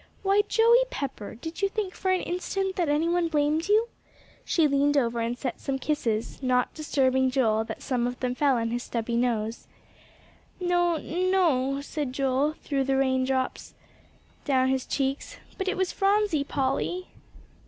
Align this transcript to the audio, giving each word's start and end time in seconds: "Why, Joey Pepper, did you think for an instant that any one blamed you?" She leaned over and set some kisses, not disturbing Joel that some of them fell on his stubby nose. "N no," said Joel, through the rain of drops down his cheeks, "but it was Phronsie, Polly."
"Why, 0.23 0.41
Joey 0.47 0.83
Pepper, 0.89 1.35
did 1.35 1.61
you 1.61 1.69
think 1.69 1.93
for 1.93 2.09
an 2.09 2.21
instant 2.21 2.75
that 2.75 2.89
any 2.89 3.07
one 3.07 3.27
blamed 3.27 3.67
you?" 3.67 3.87
She 4.43 4.67
leaned 4.67 4.97
over 4.97 5.19
and 5.19 5.37
set 5.37 5.59
some 5.61 5.77
kisses, 5.77 6.41
not 6.41 6.73
disturbing 6.73 7.29
Joel 7.29 7.65
that 7.65 7.83
some 7.83 8.07
of 8.07 8.19
them 8.19 8.33
fell 8.33 8.57
on 8.57 8.71
his 8.71 8.81
stubby 8.81 9.15
nose. 9.15 9.67
"N 10.59 10.69
no," 11.29 11.81
said 11.81 12.13
Joel, 12.13 12.53
through 12.63 12.85
the 12.85 12.97
rain 12.97 13.21
of 13.21 13.27
drops 13.27 13.75
down 14.43 14.69
his 14.69 14.87
cheeks, 14.87 15.37
"but 15.59 15.67
it 15.67 15.77
was 15.77 15.91
Phronsie, 15.91 16.43
Polly." 16.45 17.09